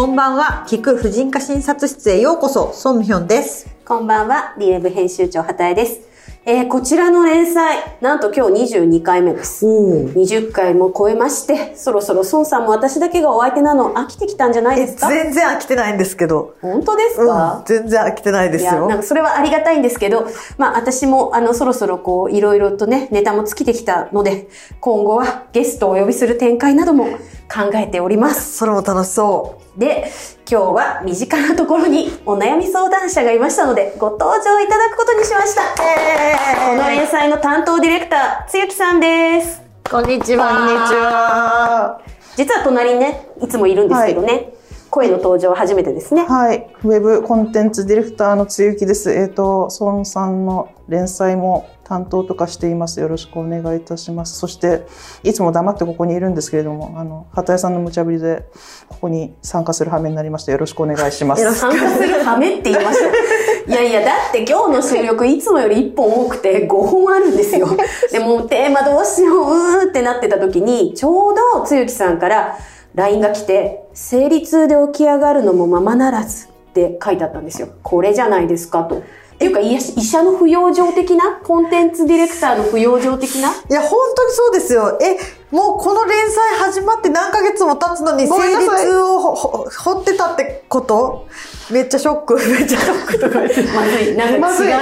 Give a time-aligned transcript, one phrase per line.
[0.00, 3.68] こんばんは、聞く婦人科診察室へようこそ、ソンミヒョンです。
[3.84, 6.09] こんばんは、リレブ編集長、畑江です。
[6.52, 9.64] えー、こちらの連載、なんと今日22回目です。
[9.64, 15.08] お20回も超えまして、そろそろ孫さんも私だけがお相手なの飽きてきたんじゃないですか？
[15.08, 16.56] 全然飽きてないんですけど。
[16.60, 18.98] 本当ですうんか、、全然飽きてないですいや、よなん。
[18.98, 20.26] かそれはありがたいんですけど、
[20.58, 24.48] まあ私もあのそろそろこういろいろとね、ネタも尽きてきたので、
[24.80, 27.04] 今後はゲストをお呼びする展開なども
[27.52, 28.56] 考えております。
[28.58, 30.10] それも楽しそで、
[30.50, 35.62] 今日は身近なところにお悩み相談者がいましたので、ご登場いただくことにしました。
[35.76, 39.62] この連載の担当ディレクター、つゆきさんです。
[39.86, 39.88] う。
[39.88, 40.48] こんにちは。
[40.48, 42.00] こんにちは。
[42.36, 44.52] 実は隣にね、いつもいるんですけどね、
[44.90, 46.24] 声の登場は初めてですね。
[46.24, 46.68] はい。
[46.82, 49.12] ウェブコンテンツディレクターのつゆきです。
[49.12, 53.00] えっ、と、孫さんの連載も担当とかしています。
[53.00, 54.38] よろしくお願いいたします。
[54.38, 54.86] そして、
[55.24, 58.44] いつも黙ってここにいるんですけれども、あの、畑井さんの無茶ぶりで、
[58.88, 60.52] ここに参加する羽目になりました。
[60.52, 61.54] よろしくお願いします。
[61.56, 63.06] 参加する羽目って言いました。
[63.66, 67.66] いやいや、だって今日の収録いつもより1本多くて5本あるんですよ。
[68.12, 72.56] でもテーマどうしよう、うーってなってた時に、ちょうどつゆきさんから
[72.94, 77.68] LINE が来て、生理痛で起き上がるのもままならずって書いてあったんですよ。
[77.82, 79.02] これじゃないですかと。
[79.40, 81.40] っていうか、医者の不養生的な？
[81.42, 83.48] コンテンツディレクターの不養生的な？
[83.48, 84.98] いや、本当にそうですよ。
[85.00, 85.16] え、
[85.50, 91.26] もうこの連載始まって何ヶ月も経つのに、生ごめんなさい理痛をほほ掘ってたってこと？
[91.70, 92.34] めっちゃショック。
[92.34, 93.62] めっちゃショックとか言って。
[93.72, 94.14] まずい。
[94.14, 94.76] なんか違う、まずい違う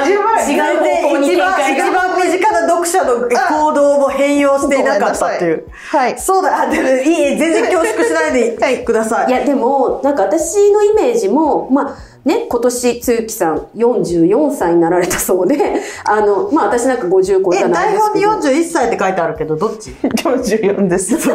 [0.81, 1.87] 方向に一番、展開が。
[1.87, 5.69] 一番身近な読者の行動も変容していなかったっていう。
[5.91, 6.19] はい。
[6.19, 9.29] そうだ、あでもいい、全然恐縮しないで ください。
[9.29, 15.57] いや、でも、なんか私のイメージも、まあ、ね、今年、つゆきさん44歳になられたそうで、
[16.05, 18.57] あの、まあ私なんか50超ええ、たない台本にですけど。
[18.57, 21.17] 41歳って書いてあるけど、どっち？44です。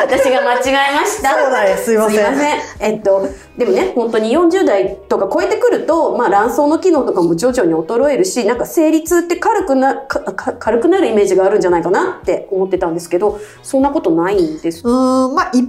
[0.00, 1.30] 私が間違えました。
[1.30, 2.92] そうだよすいませんすいません。
[2.92, 14.82] えっと、でもね、本当に40代とか超えてくると、まあ卵巣の機能とかも徐々に衰えるし、なんか生理痛って軽くな、かか軽くなるイメージがあるんじゃないかなって思ってたんですけど、そんなことないんです。
[14.84, 15.64] うーん、まあ一般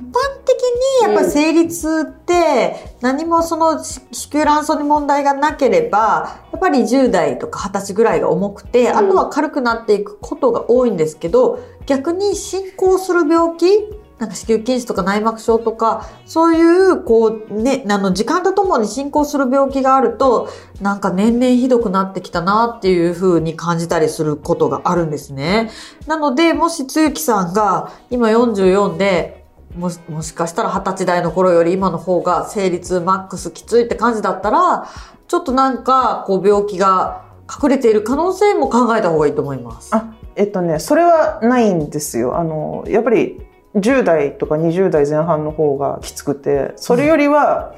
[0.45, 0.61] 的
[1.03, 20.47] にやっぱり生理痛って何もその子子宮卵巣に問題がなければ、やっぱり10代とか20歳ぐらいが重くて、んあとは軽くなっていくことが多いんですけど、逆に進行する病気なんか子宮筋腫とか内膜症とか、そういう、こう、ね、あの、時間とともに進行する病気があると、
[20.79, 25.71] なんか年々ひどくなってきたなっていう風に感じたりすることがあるんですね。
[26.05, 29.43] なので、もしつゆきさんが今44で、
[29.75, 34.87] もし、もしかしたら20歳代の頃より今の方が生理痛マックスきついって感じだったら、
[35.27, 39.89] ちょっとなんか、こう病気が隠れている可能性も考えた方がいいと思います。
[39.95, 42.37] あ、えっとね、それはないんですよ。
[42.37, 47.73] あの、やっぱり10代とか20代前半の方がきつくて、それよりは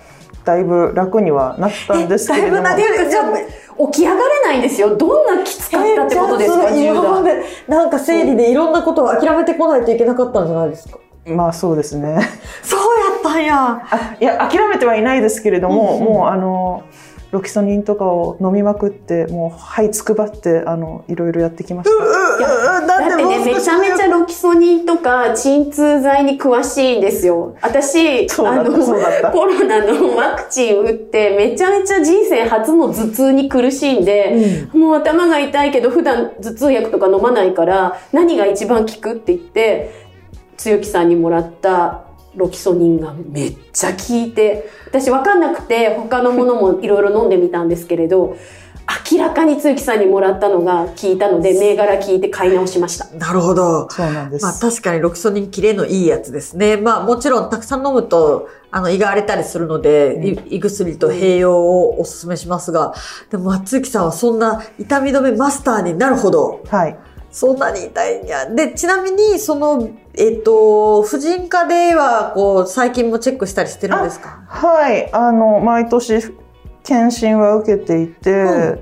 [0.45, 2.63] だいぶ楽にはなったんですけれども。
[2.63, 4.95] だいぶなってじゃあ、起き上がれないんですよ。
[4.95, 7.21] どんなきつかったってことですか、えーじゃあその10代。
[7.21, 12.19] 今まで、なんか生理でいろんなことを諦めてこないといけなかったんじゃないですかまあそうですね。
[12.61, 12.79] そう
[13.13, 13.81] やったんや。
[13.89, 16.83] あいや、諦めてはいないですけれども、もうあの、
[17.33, 21.95] ロキソニンとかを飲みまくって、もう、はいつくばって、あの、いろいろやってきました。
[21.95, 27.55] うんだってね、めちゃめちゃロキソニンとか鎮痛剤に詳しいんですよ。
[27.63, 40.05] 私、あの、コロナのワクチン打って、めちゃめちゃ人生初の頭痛に苦しんで、もう頭が痛いけど普段頭痛薬とか飲まないから、何が一番効くって言って、
[40.55, 48.35] つゆきさんにもらったロキソニンがめっちゃ効いて、私わかんなくて他のものもいろいろ飲んでみたんですけれど、
[49.11, 53.05] 明らかにつゆきさんにもらったのが効いたので、銘柄聞いて買い直しました。
[53.15, 53.89] なるほど。
[53.89, 54.43] そうなんです。
[54.43, 56.75] まあ確かにロキソニンキレのいいやつですね。
[56.77, 62.93] まあもちろんたくさん飲むと、あの胃が荒れたりするので、い胃薬と併用をお勧めしますが、
[63.29, 66.97] でも松月さんはそんな痛み止めマスターになるほど、はい。
[67.33, 68.45] そんなに痛いんや。
[68.45, 74.43] で、ちなみに、その、えっと、婦人科では、こう、最近もチェックしたりしてるんですか？
[74.47, 75.11] はい。
[75.11, 76.19] あの、毎年、
[76.83, 78.79] 検診は受けていて、うん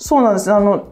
[0.00, 0.52] そうなんです。
[0.52, 0.86] あの、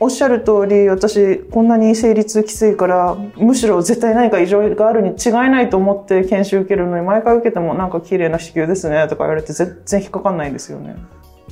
[0.00, 10.96] おっしゃる通り、私、こんなに生理痛きついから、むしろ絶対何か異常があるに違いないと思って研修受けるのに、毎回受けてもなんか綺麗な子宮ですね、とか言われて全然引っかかんないんですよね。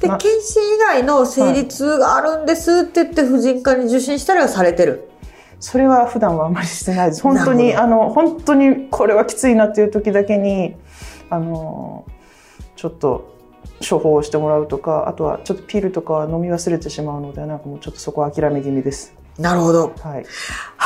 [0.04, 5.08] で、な検診以外の生理痛があるんですって言って、婦人科に受診したりはされてる。
[5.60, 7.22] それは普段はあまりしてないです。
[7.22, 10.76] 本当なに、あの、本当にこれはきついなっていう時だけに、
[11.30, 12.04] あの、
[12.76, 13.34] ちょっと
[13.88, 19.14] 処方をしてもらうとか、あとはちょっとピルとかは飲み忘れてしまうので、なんかもうちょっとそこは諦め気味です。
[19.38, 19.92] なるほど。
[20.00, 20.26] はい。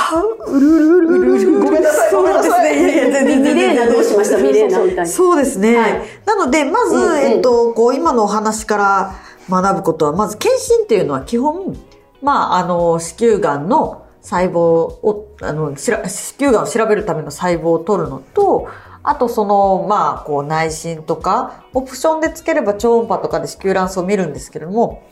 [0.09, 2.95] はうるうるうるうるごめんなさいそうですね。
[2.95, 5.07] いやいや、ミミレーナどうしましたミレーナみたいな。
[5.07, 5.77] そうですね。
[5.77, 9.15] はいなので、まず、うんうんえっと、こう、今のお話から
[9.51, 11.77] 学ぶことは、まず、検診っていうのは基本、
[12.23, 18.69] まあ、あの、子宮がんの細胞を、あの、しら子宮がんを調べるための細胞を取るのと、
[19.03, 25.03] あと、その、まあ、こう、内診とか、オプションでつければ超音波とかで子宮卵巣を見るんですけれども、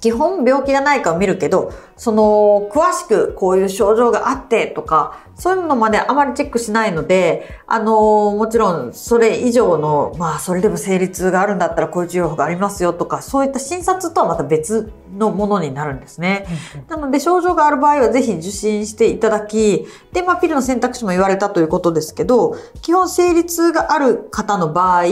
[0.00, 16.46] 基本病気がないかを見るけど、その、詳しくこういう症状があってとか、そういうのまであまりチェックしないので、あの、もちろんそれ以上の、まあ、それでも生理痛があるんだったらこういう治療法がありますよとか、そういった診察とはまた別のものになるんですね。
[16.88, 25.04] なので、症状がある場合はぜひ受診していただき、で、まあ、ピルの選択肢も言われたということですけど、基本生理痛がある方の場合、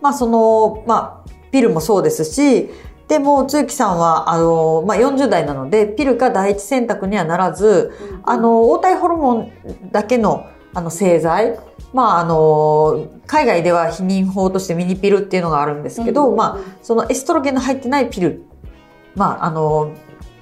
[0.00, 2.70] まあ、その、まあ、ピルもそうですし、
[3.08, 7.92] でも、つゆきさんは、あの、まあ、40代なので、ピルが第一選択にはならず、
[8.24, 9.52] あの、黄体ホルモン
[9.92, 11.58] だけの、あの、製剤、
[11.92, 18.42] まあ、あの、海外では避妊法としてミニピルっていうのがあるんですけど、うんまあ、そのエストロゲンの入ってないピル、
[19.14, 19.92] まあ、あの、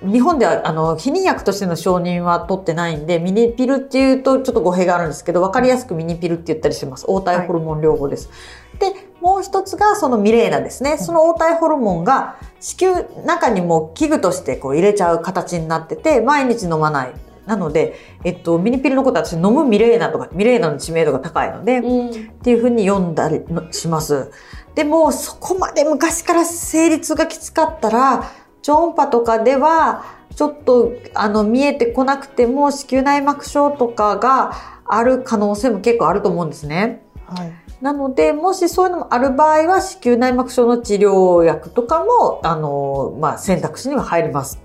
[0.03, 7.07] 日本では、あの、避妊薬としての承認は取ってないんで、ミニピルっていうとちょっと語弊があるんですけど、わかりやすくミニピルって言ったりします。
[7.07, 8.31] 黄体ホルモン療法です。
[8.79, 10.99] で、もう一つがそのミレーナですね。
[10.99, 17.15] その黄体ホルモンが子宮中にも器具としてこう入れちゃう形になってて、毎日飲まない。
[17.47, 17.95] なので、
[18.25, 22.13] えっと、ミニピルのことは私飲むミレーナとか、ミレーナの知名度が高いので、うんっ
[22.45, 24.31] ていうふうに読んだりのします。
[24.75, 28.31] でも、そこまで昔から生理痛がきつかったら、
[28.63, 30.05] 超音波とかでは、
[30.35, 34.53] ちょっと、あの、見えてこなくても、子宮内膜症とかが
[34.87, 37.05] ある可能性も結構あると思うんですね。
[37.27, 37.53] はい。
[37.81, 44.61] なので、もしそういうのもある場合は、子宮内膜症の治療薬とかも、あの、まあ、選択肢には入ります。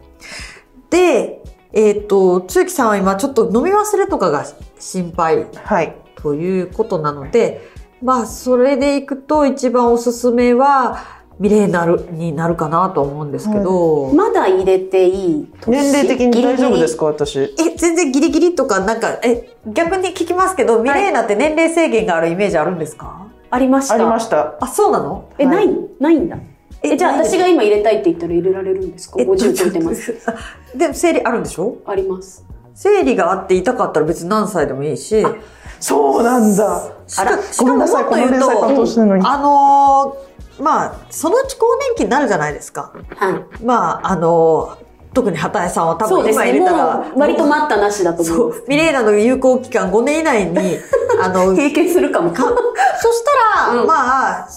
[0.90, 4.46] で、えっ、と、つゆきさんは今ちょっと飲み忘れとかが
[4.80, 5.96] 心配はい。
[6.16, 7.62] ということなので、
[8.02, 17.40] まあ、それでいくと一番おすすめは、ミレーナルになるかなと思うんですけど、まだ入れていい年年齢的に大丈夫ですかか私？
[17.40, 23.28] え、全然ギリギリとか、なんか、え、逆に聞きますけど、ミレーナって年齢制限があるイメージあるんですか？
[23.52, 23.94] ありました。
[23.94, 24.58] ありました。
[24.60, 25.30] あ、そうなの？
[25.40, 26.38] え、はいないないんだ。
[26.84, 29.16] え、じゃあ私が今入れたいって言ったら入れられるんですか？
[29.20, 30.14] えっと ?50 超えてます。
[30.76, 31.78] でも生理あるんでしょ？
[31.86, 32.46] あります。
[32.76, 35.26] 生理があって痛かったら別に何歳でもいいし、
[35.80, 36.92] そうなんだ。
[37.08, 38.30] しかしかもごめんなさい、もっと言う
[38.86, 39.24] と、るのに。
[39.26, 40.29] あのー
[40.60, 42.92] まあ、そのうち更年期になるじゃないですか。
[43.16, 43.64] はい。
[43.64, 50.78] まあ、あのー特に畑井さんは多分今入れたら、う割と待ったなしだと思そういます。、ミレーナの有効期間5年以内に、
[51.20, 52.32] あの、経験するかも。
[52.32, 53.24] かそし
[53.58, 54.48] たら、うんまあ、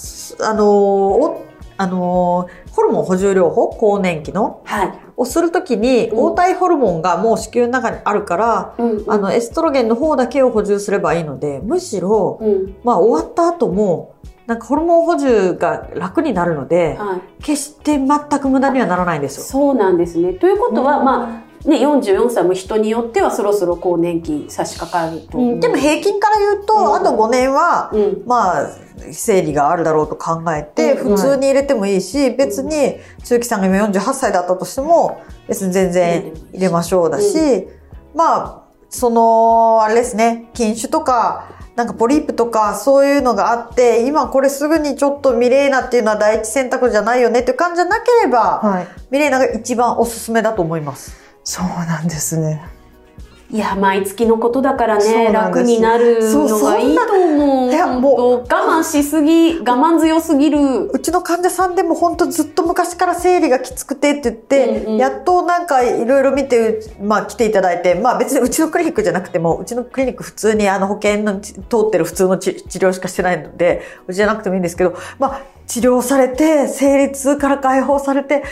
[0.41, 1.43] あのーお、
[1.79, 4.93] あのーホルモン補充療法、更年期の、はい。
[5.17, 12.75] をするときに、うん黄体ホルモンがもう子宮の中にあるから、うんあの、エストロゲンの方だけを補充すればいいので、むしろ、うん。
[12.83, 14.15] まあ終わった後も、
[14.47, 17.43] なんかホルモン補充が楽になるので、はい。
[17.43, 18.09] 決して全
[18.41, 19.45] く無駄にはならないんですよ。
[19.45, 20.33] そうなんですね。
[20.33, 25.61] ということは、まあ、ね、44歳も人によってはそろそろ更年期差し掛かると思う。
[25.61, 28.23] でも平均から言うと、うんあと5年は、うん。
[28.27, 28.71] まあ、
[29.13, 37.69] 生理があるだろうと考えて、うん普通に入れてもいいし、別に、中木さんが今48歳だったとしても、別に全然入れましょうだし、
[38.15, 48.87] まあ、その、あれですね、禁酒とか、なんかポリープとかそういうのがあって、今これすぐにちょっとミレーナっていうのは第一選択じゃないよねっていう感じじゃなければ、はい。
[49.11, 51.17] ミレーナが一番おすすめだと思います。
[51.45, 52.63] そうなんですね。
[53.53, 57.71] いや、毎月のことだからね、楽になるのがいいと思う。
[57.71, 60.91] いや本もう当我慢しすぎ、我慢強すぎる。
[60.91, 78.45] うちの患者さんでも本当ずっと昔から生理がきつくてって言って、うんうんやっとなんかいろいろ見て、まあ来ていただいて、まあ別にうちのクリニックじゃなくても、うちのクリニック普通にあの保険の通ってる普通の治治療しかしてないので、うちじゃなくてもいいんですけど、まあ治療されて、生理痛から解放されて、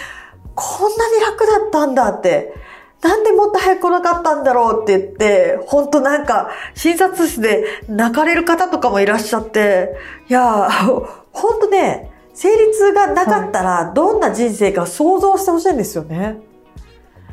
[0.54, 2.69] こんなに楽だったんだって。
[3.02, 9.97] なんでもっと早く来なかったんだろうって言って、本当なんか、診察室で泣かれる方とかもいらっしゃって、
[10.28, 16.38] いやー、本当ね、生理痛がなかったら、どんな人生か想像してほしいんですよね。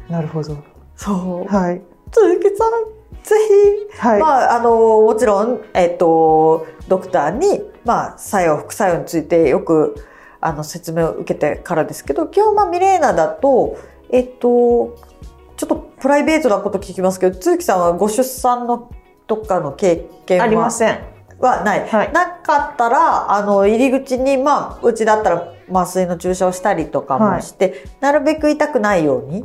[0.10, 0.58] なるほど。
[0.96, 1.54] そう。
[1.54, 1.82] はい。
[2.12, 3.36] 鈴木さん、ぜ
[3.92, 4.20] ひ、はい。
[4.22, 9.96] まあ、あの、もちろん、えっと、ドクターに、まあ、作用、副作用についてよく、
[10.40, 13.78] あの、説明を受けてからですけど、基本、まあ、ミレーナだと、
[14.10, 14.96] えっと、
[15.58, 18.92] ちょっとプライベートなこと聞きますけど、都木さんはご出産の
[19.26, 20.46] とかの経験は？
[20.46, 21.00] ありません。
[21.40, 21.88] はない。
[21.88, 29.44] はいなかったら、あの、入り口に、まあ、うちだったら麻酔の注射をしたりとかもして、なるべく痛くないように、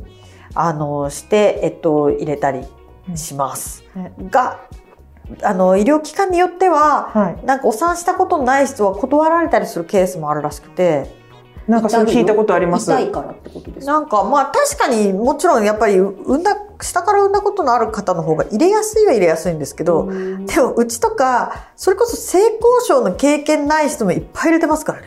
[0.54, 2.66] あの、して、えっと、入れたり
[3.14, 3.84] します。
[3.94, 4.60] ねが、
[5.42, 7.46] あの、医療機関によっては、はい。
[7.46, 11.21] なんかお産したことのない人は断られたりするケースもあるらしくて、
[11.68, 12.90] なんかそれ聞いたことあります。
[12.90, 13.92] 痛いからってことですか？
[13.92, 25.06] なんかまあ確かにもちろんやっぱり産んだ、下から産んだことのある方の方が入れやすいは入れやすいんですけど、うんでもうちとか、それこそ性交渉の経験ない人もいっぱい入れてますからね。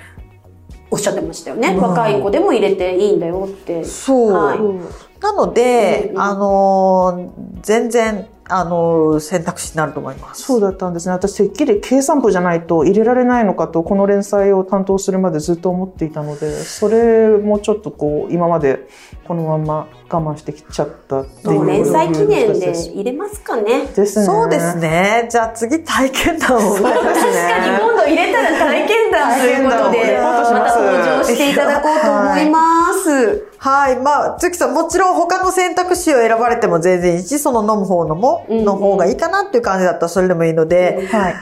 [0.92, 1.70] おっしゃってましたよね。
[1.70, 3.84] うん若い子でも入れていいんだよって。
[3.84, 4.32] そう。
[4.32, 4.60] はい
[5.22, 10.44] なので、うんうんあのー全然、あのー選択肢になると思います。
[10.44, 11.14] そうだったんですね。
[11.14, 18.88] 私、てっきり計算部じゃないと入れられないのかと、この連載を担当するまでずっと思っていたので、それもちょっとこう、今まで
[19.28, 21.66] このまま我慢してきちゃったっていう。
[21.66, 23.88] 連載記念で入れますかね。
[23.96, 24.26] ですね。
[24.26, 24.78] そうです。
[24.78, 25.28] ね。
[25.30, 26.60] じゃあ次体験談を。
[26.76, 32.95] ね確かに今度入れたら体験談ということで、また登場していただこうと思います。
[33.58, 33.98] はい。
[33.98, 41.36] まあ、つきさん、もちろん他の選択肢を選ばれても全然いいし、その飲む方のも、うんうんの方がいいかなっていう感じだったらそれでもいいので、はい。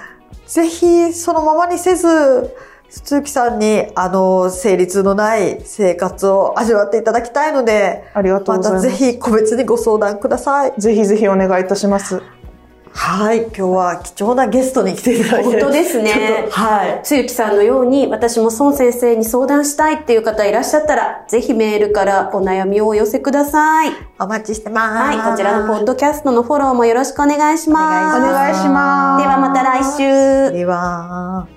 [0.45, 2.53] ぜひそのままにせず、
[2.89, 8.85] 鈴木さんに、あの、生理痛のない生活を味わっていただきたいので、ありがとうまございます。
[8.85, 10.73] たぜひ個別にご相談ください。
[10.77, 12.21] ぜひぜひお願いいたします。
[12.95, 13.45] はい。
[13.45, 15.49] 今日は貴重なゲストに来ていただいて。
[15.49, 17.01] 本当ですねはい。
[17.03, 23.91] つゆきさんのように私も孫先生に相談したいっていう方いらっしゃったら、ぜひメールからお悩みをお寄せください。
[24.19, 25.17] お待ちしてます。
[25.17, 28.17] はい、こちらのポッドキャストのフォローもよろしくお願いします。
[28.17, 29.23] お願いしますお願いします。
[29.23, 30.53] ではまた来週。
[30.53, 31.47] では。